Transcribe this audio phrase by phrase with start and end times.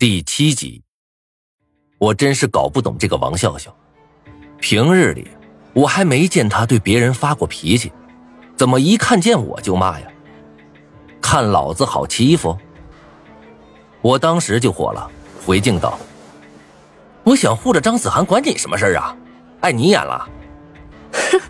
[0.00, 0.80] 第七集，
[1.98, 3.74] 我真是搞不懂这个王笑笑。
[4.60, 5.26] 平日里
[5.72, 7.90] 我还没见他对别人发过脾气，
[8.54, 10.06] 怎么一看见我就骂呀？
[11.20, 12.56] 看老子好欺负？
[14.00, 15.10] 我当时就火了，
[15.44, 15.98] 回敬道
[17.24, 19.16] ：“我想护着张子涵，管你什么事儿啊？
[19.62, 20.28] 碍你眼了？
[21.12, 21.40] 哼，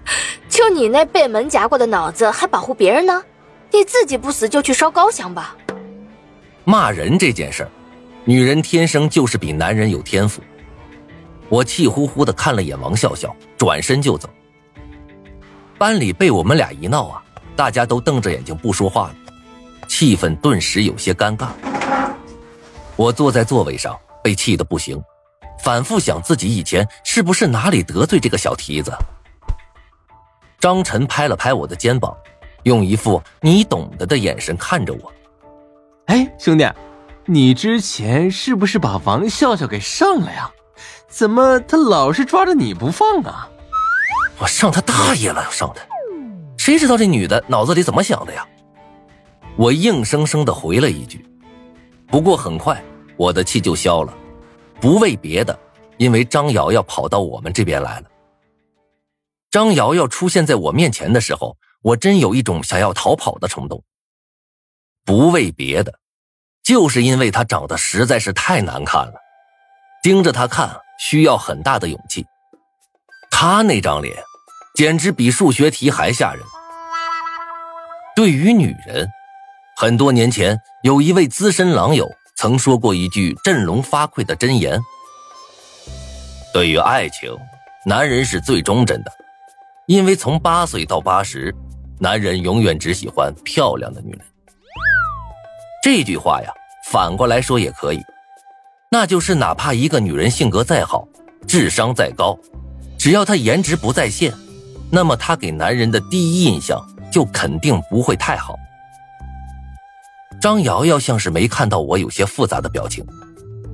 [0.49, 3.23] 就你那被门夹过的脑子，还保护别人呢？
[3.71, 5.55] 你自己不死就去烧高香吧。”
[6.65, 7.71] 骂人这件事儿。
[8.29, 10.43] 女人天生就是比男人有天赋。
[11.49, 14.29] 我气呼呼的看了眼王笑笑，转身就走。
[15.79, 17.25] 班里被我们俩一闹啊，
[17.57, 19.15] 大家都瞪着眼睛不说话了，
[19.89, 21.49] 气氛顿时有些尴尬。
[22.97, 25.03] 我坐在座位上，被气得不行，
[25.65, 28.93] 反复想自己以前是不是哪里得罪这个小蹄子。
[30.61, 32.15] 张晨拍了拍我的肩膀，
[32.65, 35.11] 用一副你懂得的眼神看着我
[36.13, 36.69] ：“哎，兄弟。”
[37.31, 40.51] 你之前是不是把王笑笑给上了呀？
[41.09, 43.47] 怎么他老是抓着你不放啊？
[44.39, 45.83] 我上他大爷了，上他！
[46.57, 48.49] 谁知道这女的脑子里怎么想的呀？
[49.57, 51.23] 我硬生生的回了一句。
[52.07, 52.83] 不过很快
[53.19, 54.17] 我的气就消了，
[54.81, 55.59] 不为别的，
[55.99, 58.07] 因为张瑶瑶跑到我们这边来了。
[59.51, 63.85] 张瑶瑶出现在我面前的时候，我真有一种想要逃跑的冲动。
[65.05, 65.93] 不为别的。
[66.69, 69.15] 就是因为他长得实在是太难看了，
[70.03, 72.27] 盯着他看需要很大的勇气。
[73.31, 74.15] 他那张脸，
[74.75, 76.43] 简直比数学题还吓人。
[78.15, 79.09] 对于女人，
[79.79, 84.79] 很多年前有一位资深狼友曾说过一句振聋发聩的箴言：
[86.53, 87.35] 对于爱情，
[87.87, 89.11] 男人是最忠贞的，
[89.87, 91.51] 因为从八岁到八十，
[91.99, 94.21] 男人永远只喜欢漂亮的女人。
[95.83, 96.53] 这句话呀。
[96.91, 98.01] 反过来说也可以，
[98.91, 101.07] 那就是哪怕一个女人性格再好，
[101.47, 102.39] 智商再高，
[102.97, 104.33] 只要她颜值不在线，
[104.91, 106.83] 那么她给男人的第一印象
[107.13, 108.55] 就肯定不会太好。
[110.41, 113.05] 张瑶瑶像是没看到我有些复杂的表情，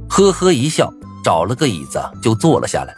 [0.09, 0.93] 呵呵一笑，
[1.23, 2.93] 找了个椅子就坐了下来。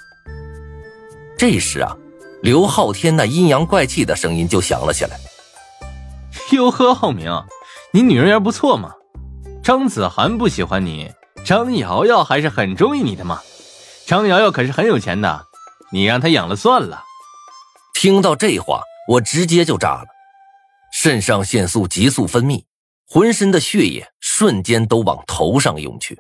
[1.37, 1.95] 这时啊，
[2.41, 5.21] 刘昊天那阴阳怪气的声音就响了起来
[6.53, 7.31] ：“哟呵，浩明，
[7.93, 8.93] 你女人缘不错嘛。”
[9.67, 11.11] 张子涵不喜欢你，
[11.45, 13.43] 张瑶瑶还是很中意你的嘛。
[14.07, 15.45] 张瑶瑶可是很有钱的，
[15.91, 17.03] 你让她养了算了。
[17.93, 20.07] 听到这话，我直接就炸了，
[20.93, 22.63] 肾上腺素急速分泌，
[23.09, 26.17] 浑身的血液瞬间都往头上涌去。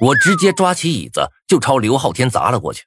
[0.00, 2.84] 我直接抓起椅子就朝刘昊天砸了过去。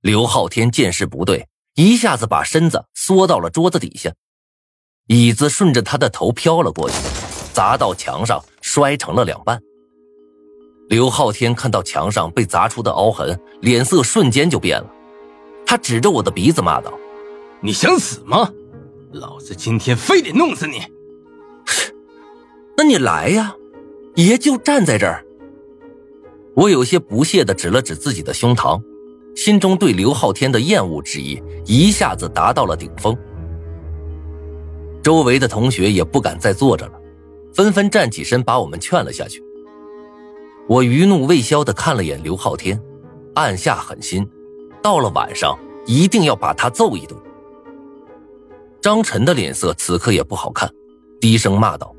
[0.00, 4.10] 刘昊天见势不对，一下子把身子缩到了桌子底下，
[5.08, 6.96] 椅子顺着他的头飘了过去。
[7.52, 9.60] 砸到墙上，摔成了两半。
[10.88, 14.90] 刘昊天看到墙上被砸出的凹痕，脸色瞬间就变了。
[15.64, 16.92] 他指着我的鼻子骂道
[17.62, 18.50] ：“你想死吗？
[19.12, 20.82] 老子今天非得弄死你！”
[22.76, 23.54] 那你来呀，
[24.16, 25.24] 爷就站在这儿。
[26.54, 28.82] 我有些不屑的指了指自己的胸膛，
[29.36, 33.16] 心中对刘昊天的厌恶之意一下子达到了顶峰。
[35.02, 36.99] 周围的同学也不敢再坐着了。
[37.52, 39.42] 纷纷站起身，把我们劝了下去。
[40.68, 42.80] 我余怒未消的看了眼刘昊天，
[43.34, 44.28] 暗下狠心，
[44.82, 47.20] 到了晚上一定要把他揍一顿。
[48.80, 50.70] 张晨的脸色此刻也不好看，
[51.20, 51.94] 低声骂道：“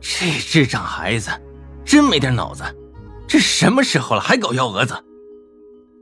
[0.00, 1.30] 这智障孩子，
[1.84, 2.62] 真没点脑子！
[3.26, 4.94] 这什么时候了，还搞幺蛾子？”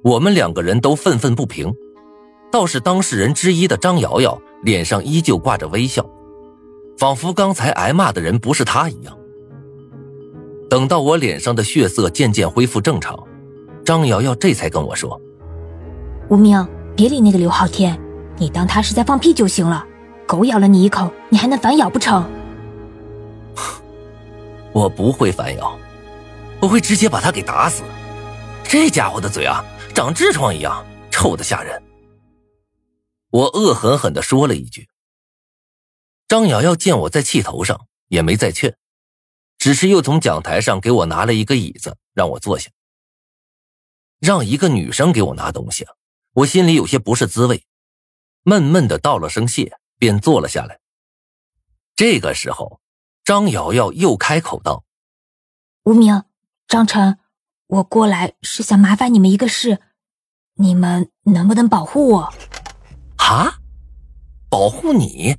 [0.04, 1.74] 我们两个人都愤愤不平，
[2.52, 6.04] 倒是当事人之一的张瑶瑶脸上依旧挂着微笑。
[7.04, 9.14] 仿佛刚才挨骂的人不是他一样。
[10.70, 13.22] 等到我脸上的血色渐渐恢复正常，
[13.84, 15.20] 张瑶瑶这才跟我说
[16.30, 16.66] ：“无名，
[16.96, 18.00] 别理那个刘昊天，
[18.38, 19.86] 你当他是在放屁就行了。
[20.26, 22.24] 狗咬了你一口，你还能反咬不成？”
[24.72, 25.78] 我不会反咬，
[26.58, 27.82] 我会直接把他给打死。
[28.62, 29.62] 这家伙的嘴啊，
[29.94, 31.82] 长痔疮一样，臭的吓人。
[33.30, 34.88] 我恶狠狠地说了一句。
[36.26, 38.76] 张瑶瑶见我在气头上，也没再劝，
[39.58, 42.70] 只是又从讲台上给我拿了一个椅子，让我坐下。
[44.20, 45.94] 让一个女生给我拿东西啊，
[46.32, 47.66] 我心里有些不是滋味，
[48.42, 50.80] 闷闷的道了声谢，便坐了下来。
[51.94, 52.80] 这个时候，
[53.22, 54.84] 张瑶瑶又开口道
[55.84, 56.24] ：“无名，
[56.66, 57.18] 张晨，
[57.66, 59.80] 我过来是想麻烦你们一个事，
[60.54, 62.34] 你们能不能保护我？”
[63.18, 63.60] 啊，
[64.48, 65.36] 保护你？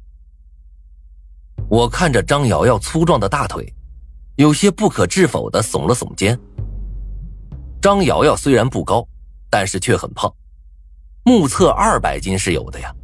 [1.75, 3.75] 我看着张瑶瑶粗壮的大腿，
[4.37, 6.39] 有些不可置否的耸了耸肩。
[7.81, 9.05] 张瑶瑶虽然不高，
[9.49, 10.33] 但是却很胖，
[11.25, 12.95] 目测二百斤是有的呀。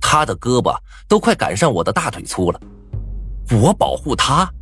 [0.00, 0.76] 她的胳膊
[1.06, 2.60] 都快赶上我的大腿粗了。
[3.52, 4.52] 我保护她？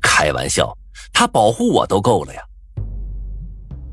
[0.00, 0.72] 开玩笑，
[1.12, 2.40] 她保护我都够了呀。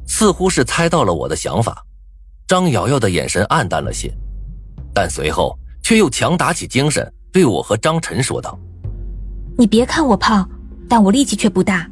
[0.06, 1.83] 似乎是猜到了我的想法，
[2.47, 4.13] 张瑶瑶的眼神暗淡了些，
[4.94, 8.56] 但随后却又强打起精神，对我和张晨说道
[9.57, 10.50] ：“你别看我胖，
[10.89, 11.88] 但我力气却不大。”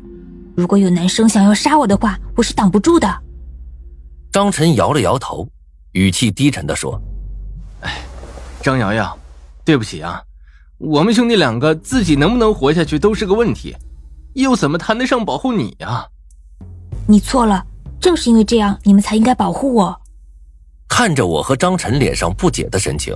[0.56, 3.08] 如果有男生想要杀我的话，我是挡不住的。
[4.32, 5.48] 张晨摇了摇头，
[5.94, 7.02] 语气低沉的说
[7.82, 8.02] ：“哎，
[8.62, 9.18] 张瑶瑶，
[9.64, 10.22] 对不起啊，
[10.78, 13.74] 我们兄弟两个自己能不能活下去都是个问题，
[14.34, 16.06] 又怎么谈得上保护你呀？”
[17.08, 17.66] 你错了，
[18.02, 20.02] 正是因为这样，你们才应该保护我。
[20.90, 23.16] 看着我和张晨脸上不解的神情，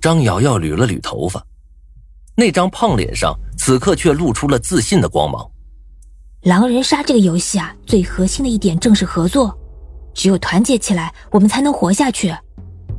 [0.00, 1.44] 张瑶瑶捋了捋头发，
[2.36, 5.50] 那张胖脸上此刻却露出了自信的光芒。
[6.42, 9.58] 狼人杀这个游戏啊，最核心的一点正是合作，
[10.14, 12.32] 只有团结起来，我们才能活下去。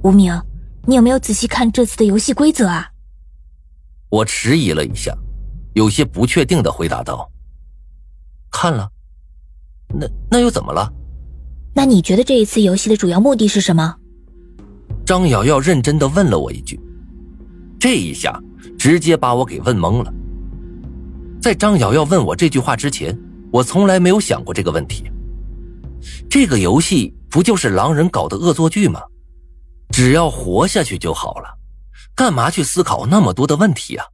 [0.04, 0.38] 无名，
[0.86, 2.90] 你有没有仔细看这次的游戏规则啊？
[4.10, 5.16] 我迟疑了一下，
[5.76, 7.30] 有些不确定的回答道
[8.52, 8.90] ：“看了。
[9.90, 10.92] 那那又怎么了？
[11.74, 13.96] 那你觉得这一次游戏的主要目的是什么？”
[15.06, 16.80] 张瑶瑶认真的问了我一句，
[17.80, 18.42] 这一下
[18.88, 20.14] 直接把我给问懵了。
[21.42, 23.14] 在张瑶瑶问我这句话之前。
[23.52, 25.10] 我从来没有想过这个问题。
[26.30, 29.02] 这个游戏不就是狼人搞的恶作剧吗？
[29.90, 31.58] 只要活下去就好了，
[32.14, 34.06] 干嘛去思考那么多的问题啊？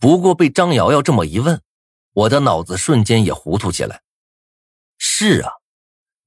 [0.00, 1.60] 不过被张瑶瑶这么一问，
[2.14, 4.02] 我的脑子瞬间也糊涂起来。
[4.98, 5.52] 是啊，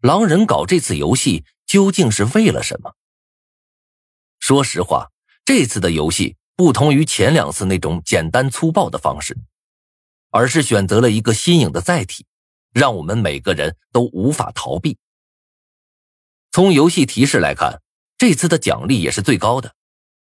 [0.01, 2.95] 狼人搞这次游戏究竟是为了什么？
[4.39, 5.09] 说实话，
[5.43, 9.37] 这次的游戏不同于前两次那种简单粗暴的方式。
[10.33, 12.25] 而是选择了一个新颖的载体，
[12.71, 14.97] 让我们每个人都无法逃避。
[16.53, 17.81] 从游戏提示来看，
[18.17, 19.75] 这次的奖励也是最高的，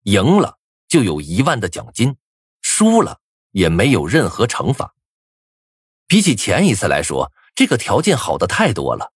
[0.04, 2.16] 赢了就有一万的奖金，
[2.62, 3.18] 输了
[3.50, 4.94] 也没有任何惩罚。
[6.06, 9.12] 比起前一次来说，这个条件好的太多了。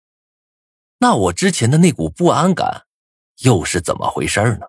[0.97, 2.87] 那我之前的那股不安感，
[3.43, 4.65] 又是怎么回事呢？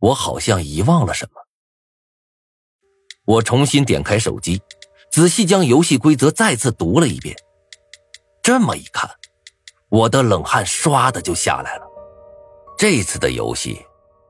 [0.00, 1.32] 我好像遗忘了什么。
[3.24, 4.62] 我重新点开手机，
[5.10, 7.36] 仔细将游戏规则再次读了一遍。
[8.42, 9.10] 这么一看，
[9.88, 11.86] 我的冷汗唰的就下来了。
[12.78, 13.84] 这次的游戏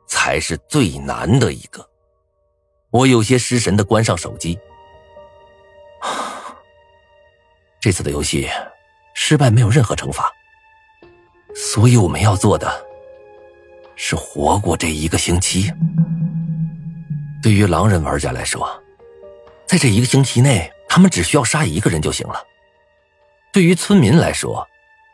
[0.09, 1.89] 才是最难的一个。
[2.91, 4.59] 我有些失神的关上手机。
[7.81, 8.49] 这次的游戏
[9.15, 10.33] 失败没有任何惩罚，
[11.55, 12.88] 所以我们要做的
[13.99, 15.71] 是活过这一个星期。
[17.43, 18.67] 对于狼人玩家来说。
[19.67, 22.43] 在这一个星期内，他们只需要杀一个人就行了。
[23.53, 24.67] 对于村民来说，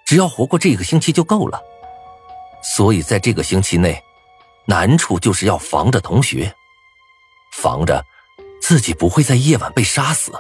[0.06, 1.60] 只要活过这个星期就够了。
[2.62, 4.00] 所以，在这个星期内，
[4.66, 6.54] 难处就是要防着同学，
[7.54, 8.04] 防着
[8.62, 10.30] 自己不会在夜晚被杀死，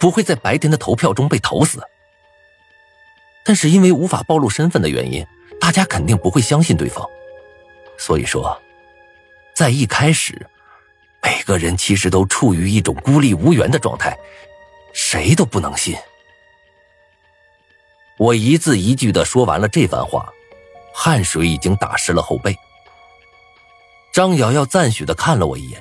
[0.00, 1.80] 不会在白天的投票中被投死。
[3.44, 5.24] 但是，因为无法暴露身份的原因，
[5.60, 7.08] 大家肯定不会相信对方。
[8.00, 8.60] 所以说，
[9.54, 10.44] 在一开始。
[11.22, 14.16] 每个人其实都处于一种孤立无援的状态，
[14.94, 15.94] 谁都不能信。
[18.16, 20.26] 我一字一句的说完了这番话，
[20.94, 22.56] 汗水已经打湿了后背。
[24.14, 25.78] 张瑶瑶赞许的看了我一眼，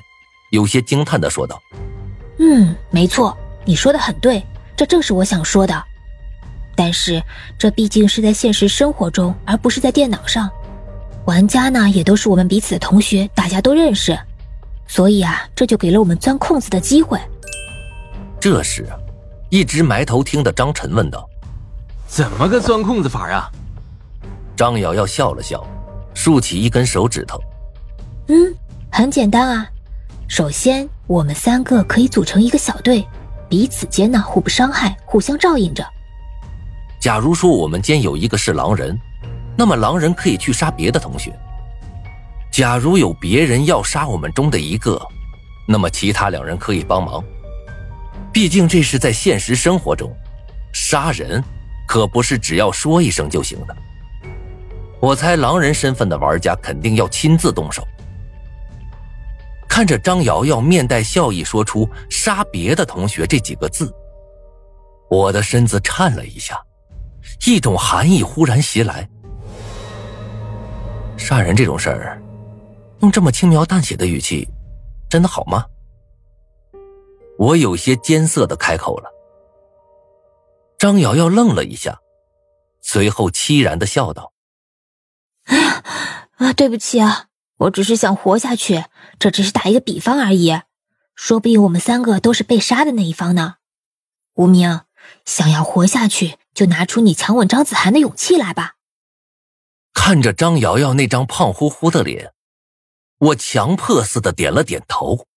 [0.52, 1.58] 有些惊叹的说道
[2.38, 4.46] ：“嗯，没错，你说的很对，
[4.76, 5.86] 这正是我想说的。
[6.76, 7.24] 但是
[7.58, 10.52] 这毕竟是在现实生活中，而不是在电脑上。
[11.30, 14.18] 玩家呢，也都是我们彼此的同学，大家都认识。”
[14.90, 17.20] 所以啊，这就给了我们钻空子的机会。
[18.40, 18.84] 这时，
[19.52, 21.30] 一直埋头听的张晨问道
[22.10, 23.48] ：“怎么个钻空子法啊？”
[24.58, 25.64] 张瑶瑶笑了笑，
[26.16, 27.40] 竖起一根手指头
[28.30, 28.52] ：“嗯，
[28.92, 29.68] 很简单啊。
[30.28, 33.08] 首先，我们三个可以组成一个小队，
[33.48, 35.86] 彼此间呢互不伤害，互相照应着。
[37.00, 39.00] 假如说我们间有一个是狼人，
[39.60, 41.38] 那么狼人可以去杀别的同学。”
[42.50, 44.98] 假如有别人要杀我们中的一个，
[45.68, 47.22] 那么其他两人可以帮忙。
[48.32, 50.10] 毕竟这是在现实生活中，
[50.72, 51.44] 杀人
[51.86, 53.76] 可不是只要说一声就行的。
[55.02, 57.86] 我猜狼人身份的玩家肯定要亲自动手。
[59.68, 63.94] 看着张瑶瑶面带笑意说出“杀别的同学”这几个字，
[65.10, 66.60] 我的身子颤了一下，
[67.46, 69.08] 一种寒意忽然袭来。
[71.20, 72.20] 杀人这种事儿。
[73.02, 74.48] 用这么轻描淡写的语气，
[75.10, 75.66] 真的好吗？
[77.38, 79.10] 我有些艰涩的开口了。
[80.78, 82.00] 张瑶瑶愣了一下，
[82.82, 84.32] 随后凄然的笑道：“，
[86.38, 88.86] 啊，对不起啊，我只是想活下去，
[89.20, 90.62] 这只是打一个比方而已。
[91.16, 93.56] 说不定我们三个都是被杀的那一方呢。
[94.36, 94.82] 无名，
[95.26, 98.76] 想要活下去，就拿出你强吻张子涵的勇气来吧。”
[99.94, 102.34] 看着张瑶瑶那张胖乎乎的脸，
[103.18, 105.28] 我强迫似的点了点头，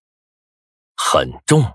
[0.97, 1.75] 很重。